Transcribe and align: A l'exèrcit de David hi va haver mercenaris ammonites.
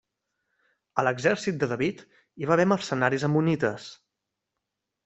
A 1.01 1.05
l'exèrcit 1.07 1.61
de 1.65 1.69
David 1.75 2.03
hi 2.09 2.51
va 2.53 2.57
haver 2.59 2.69
mercenaris 2.73 3.31
ammonites. 3.31 3.93